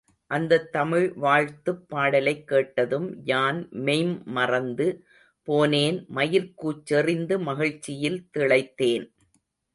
[0.31, 4.87] அந்தத் தமிழ் வாழ்த்துப் பாடலைக் கேட்டதும் யான் மெய்ம் மறந்து
[5.47, 9.05] போனேன் மயிர்க்கூச்செறிந்து மகிழ்ச்சியில் திளைத்தேன்.